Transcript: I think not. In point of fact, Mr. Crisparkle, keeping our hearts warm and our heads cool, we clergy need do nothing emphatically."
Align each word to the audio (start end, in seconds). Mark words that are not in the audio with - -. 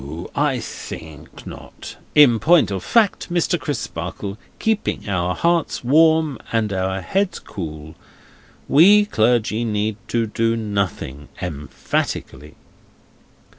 I 0.35 0.59
think 0.59 1.45
not. 1.45 1.95
In 2.15 2.39
point 2.39 2.71
of 2.71 2.83
fact, 2.83 3.31
Mr. 3.31 3.59
Crisparkle, 3.59 4.39
keeping 4.57 5.07
our 5.07 5.35
hearts 5.35 5.83
warm 5.83 6.39
and 6.51 6.73
our 6.73 7.01
heads 7.01 7.37
cool, 7.37 7.93
we 8.67 9.05
clergy 9.05 9.63
need 9.63 9.97
do 10.07 10.55
nothing 10.57 11.27
emphatically." 11.39 12.55